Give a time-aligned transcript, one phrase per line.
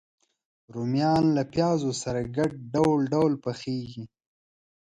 [0.73, 4.05] رومیان له پیاز سره ګډ ډول ډول پخېږي